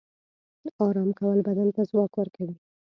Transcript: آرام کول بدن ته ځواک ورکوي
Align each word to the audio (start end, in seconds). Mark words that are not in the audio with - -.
آرام 0.85 1.09
کول 1.19 1.39
بدن 1.47 1.67
ته 1.75 1.81
ځواک 1.89 2.11
ورکوي 2.17 2.55